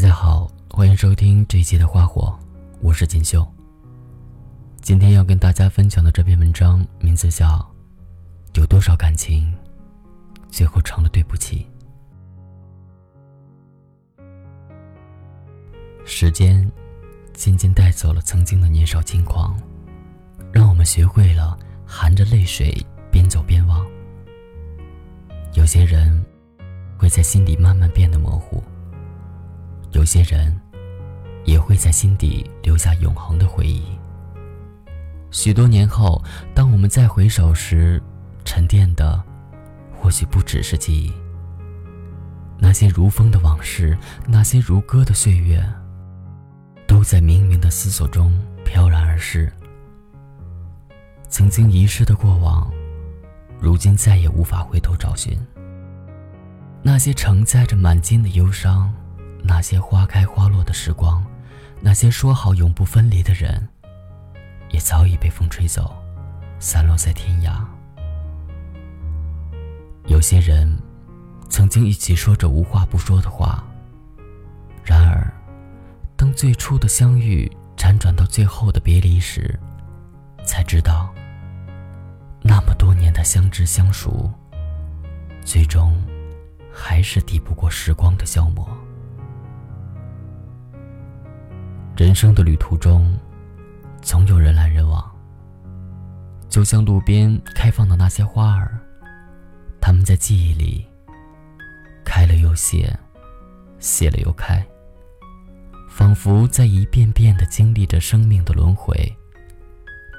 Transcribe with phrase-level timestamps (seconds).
[0.00, 2.34] 大家好，欢迎收听这一期的花火，
[2.80, 3.46] 我是锦绣。
[4.80, 7.46] 今天要跟大家分享的这篇文章名字叫
[8.58, 9.54] 《有多少感情，
[10.48, 11.66] 最后成了对不起》。
[16.06, 16.66] 时间
[17.34, 19.54] 渐渐带走了曾经的年少轻狂，
[20.50, 22.74] 让我们学会了含着泪水
[23.12, 23.86] 边走边忘。
[25.52, 26.24] 有些人
[26.96, 28.64] 会在心底慢慢变得模糊。
[29.92, 30.58] 有些人，
[31.44, 33.82] 也会在心底留下永恒的回忆。
[35.30, 36.22] 许多年后，
[36.54, 38.02] 当我们再回首时，
[38.44, 39.22] 沉淀的，
[39.96, 41.12] 或许不只是记忆。
[42.58, 45.64] 那些如风的往事，那些如歌的岁月，
[46.86, 48.32] 都在冥冥的思索中
[48.64, 49.52] 飘然而逝。
[51.28, 52.70] 曾经遗失的过往，
[53.60, 55.38] 如今再也无法回头找寻。
[56.82, 58.92] 那些承载着满襟的忧伤。
[59.42, 61.24] 那些花开花落的时光，
[61.80, 63.68] 那些说好永不分离的人，
[64.70, 65.94] 也早已被风吹走，
[66.58, 67.64] 散落在天涯。
[70.06, 70.78] 有些人，
[71.48, 73.64] 曾经一起说着无话不说的话，
[74.84, 75.32] 然而，
[76.16, 79.58] 当最初的相遇辗转到最后的别离时，
[80.44, 81.12] 才知道，
[82.42, 84.30] 那么多年的相知相熟，
[85.44, 86.02] 最终，
[86.72, 88.68] 还是抵不过时光的消磨。
[92.00, 93.14] 人生的旅途中，
[94.00, 95.04] 总有人来人往。
[96.48, 98.80] 就像路边开放的那些花儿，
[99.82, 100.88] 它们在记忆里
[102.02, 102.98] 开了又谢，
[103.80, 104.66] 谢了又开，
[105.90, 108.94] 仿佛在一遍遍的经历着生命的轮回。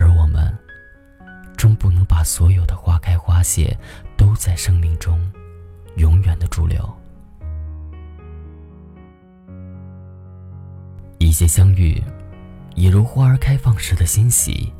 [0.00, 0.52] 而我们，
[1.56, 3.78] 终不能把所有的花开花谢
[4.16, 5.16] 都在生命中
[5.94, 6.97] 永远的驻留。
[11.28, 12.02] 一些相遇，
[12.74, 14.72] 也如花儿开放时的欣喜，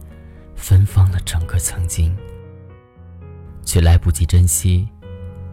[0.56, 2.16] 芬芳了整个曾经。
[3.66, 4.88] 却来不及珍惜，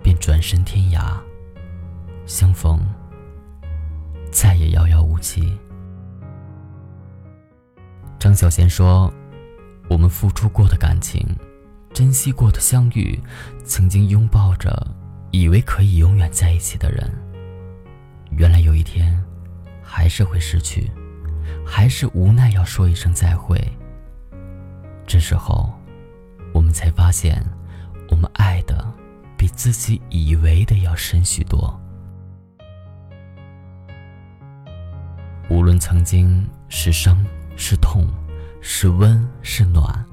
[0.02, 1.20] 便转身天涯。
[2.26, 2.80] 相逢，
[4.32, 5.54] 再也遥遥无期。
[8.18, 9.14] 张小娴说
[9.90, 11.28] ：“我们付出过的感情，
[11.94, 13.22] 珍惜过的相遇，
[13.66, 14.96] 曾经拥抱着，
[15.32, 17.14] 以为可以永远在一起的人，
[18.32, 19.22] 原来有一天。”
[19.86, 20.92] 还是会失去，
[21.66, 23.58] 还是无奈要说一声再会。
[25.06, 25.72] 这时候，
[26.52, 27.46] 我们才发现，
[28.10, 28.92] 我们爱的
[29.38, 31.80] 比自己以为的要深许多。
[35.48, 37.24] 无论曾经是伤
[37.56, 38.08] 是痛，
[38.62, 40.04] 是温是暖，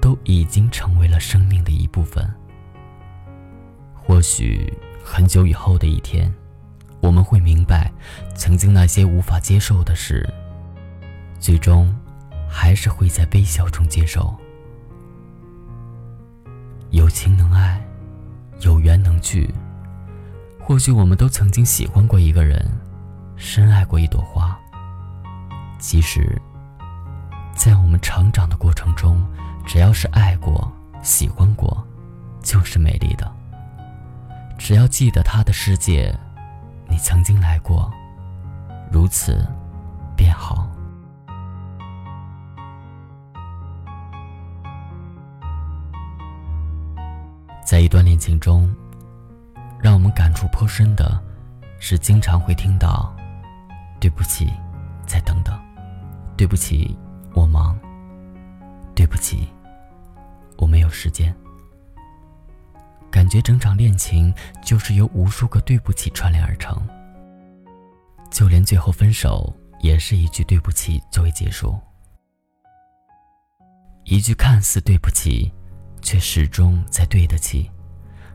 [0.00, 2.26] 都已经成为了生命的一部分。
[3.94, 4.72] 或许
[5.04, 6.34] 很久以后的一天。
[7.08, 7.90] 我们会明白，
[8.34, 10.28] 曾经那些无法接受的事，
[11.40, 11.90] 最终
[12.46, 14.36] 还是会在微笑中接受。
[16.90, 17.82] 有情能爱，
[18.60, 19.50] 有缘能聚。
[20.60, 22.62] 或许我们都曾经喜欢过一个人，
[23.36, 24.54] 深爱过一朵花。
[25.78, 26.38] 其实，
[27.54, 29.26] 在我们成长的过程中，
[29.66, 30.70] 只要是爱过、
[31.02, 31.82] 喜欢过，
[32.42, 33.34] 就是美丽的。
[34.58, 36.14] 只要记得他的世界。
[36.88, 37.90] 你曾经来过，
[38.90, 39.46] 如此
[40.16, 40.66] 便好。
[47.64, 48.74] 在一段恋情中，
[49.78, 51.22] 让我们感触颇深的，
[51.78, 53.14] 是经常会听到
[54.00, 54.50] “对不起，
[55.06, 55.54] 再等等
[56.34, 56.96] ”，“对不起，
[57.34, 57.78] 我忙
[58.96, 59.46] ”，“对不起，
[60.56, 61.34] 我没有时间”。
[63.18, 66.80] 感觉整场恋情就是由无数个对不起串联而成，
[68.30, 71.76] 就连最后分手也是一句对不起作为结束。
[74.04, 75.52] 一句看似对不起，
[76.00, 77.68] 却始终在对得起；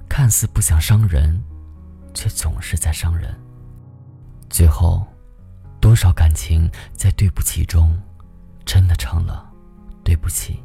[0.10, 1.42] 看似不想伤人，
[2.14, 3.34] 却总是在伤人。
[4.50, 5.08] 最后，
[5.80, 7.98] 多少感情在对不起中，
[8.66, 9.50] 真的成了
[10.04, 10.62] 对不起。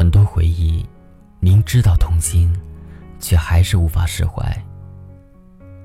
[0.00, 0.82] 很多回忆，
[1.40, 2.50] 明知道痛心，
[3.18, 4.50] 却还是无法释怀；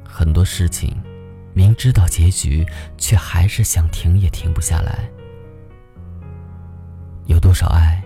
[0.05, 0.95] 很多事情，
[1.53, 2.65] 明知道结局，
[2.97, 5.11] 却还是想停也停不下来。
[7.25, 8.01] 有多少爱，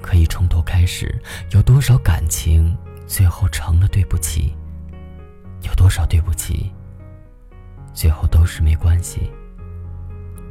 [0.00, 1.14] 可以从头开始？
[1.50, 2.74] 有多少感情，
[3.06, 4.56] 最后成了对不起？
[5.64, 6.72] 有多少对不起，
[7.92, 9.30] 最后都是没关系？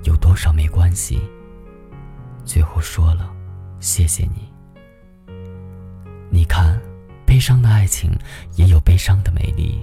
[0.03, 1.19] 有多少没关系，
[2.45, 3.27] 最后说了
[3.79, 4.53] 谢谢你？
[6.35, 6.77] 你看，
[7.25, 8.11] 悲伤的爱情
[8.57, 9.79] 也有悲伤的美丽。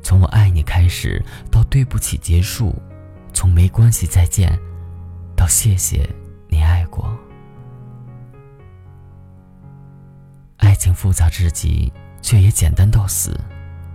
[0.00, 1.20] 从我爱你开始，
[1.50, 2.72] 到对不起结束；
[3.34, 4.56] 从没关系再见，
[5.34, 6.08] 到谢谢
[6.46, 7.12] 你爱过。
[10.58, 11.92] 爱情复杂至极，
[12.22, 13.36] 却也简单到死，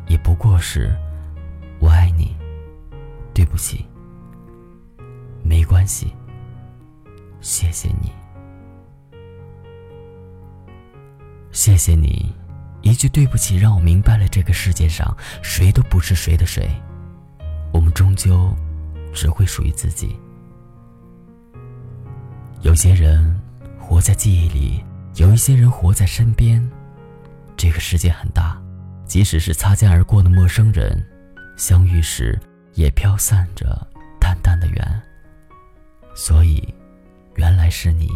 [0.09, 0.93] 也不过是
[1.79, 2.35] 我爱你，
[3.33, 3.85] 对不起，
[5.41, 6.13] 没关系，
[7.39, 8.11] 谢谢你，
[11.53, 12.33] 谢谢你。
[12.81, 16.67] 一句对不起，让我明白了这个世界上谁都不是谁的谁，
[17.71, 18.53] 我们终究
[19.13, 20.17] 只会属于自己。
[22.61, 23.39] 有些人
[23.79, 24.83] 活在记忆里，
[25.15, 26.61] 有一些人活在身边。
[27.55, 28.61] 这个世界很大，
[29.05, 31.01] 即使是擦肩而过的陌生人，
[31.55, 32.37] 相遇时
[32.73, 33.87] 也飘散着
[34.19, 35.01] 淡淡的缘。
[36.15, 36.61] 所以，
[37.35, 38.09] 原来是你，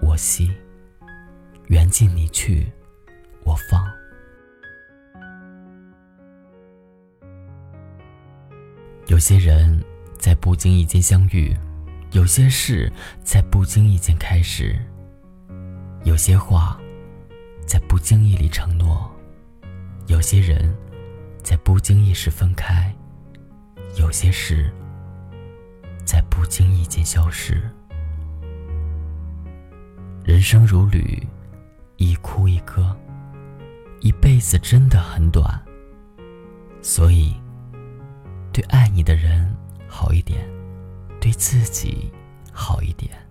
[0.00, 0.50] 我惜，
[1.68, 2.66] 缘尽你去。
[3.44, 3.86] 我放。
[9.06, 9.82] 有些人
[10.18, 11.56] 在不经意间相遇，
[12.12, 12.92] 有些事
[13.22, 14.78] 在不经意间开始，
[16.04, 16.78] 有些话
[17.66, 19.10] 在不经意里承诺，
[20.06, 20.74] 有些人
[21.42, 22.94] 在不经意时分开，
[23.96, 24.70] 有些事
[26.04, 27.62] 在不经意间消失。
[30.22, 31.26] 人生如旅，
[31.98, 32.96] 一哭一歌。
[34.00, 35.60] 一辈子真的很短，
[36.80, 37.34] 所以
[38.52, 39.52] 对爱你的人
[39.88, 40.48] 好一点，
[41.20, 42.12] 对自己
[42.52, 43.27] 好一点。